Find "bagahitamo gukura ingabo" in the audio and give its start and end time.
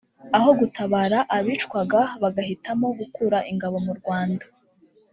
2.21-3.77